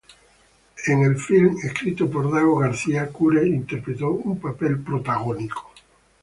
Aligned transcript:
En 0.87 1.03
el 1.03 1.15
filme, 1.19 1.61
escrito 1.61 2.09
por 2.09 2.33
Dago 2.33 2.57
García, 2.57 3.07
Cure 3.09 3.47
interpretó 3.47 4.09
un 4.09 4.39
papel 4.39 4.79
protagónico. 4.79 5.71